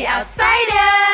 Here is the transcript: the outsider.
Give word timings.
the 0.00 0.06
outsider. 0.06 1.09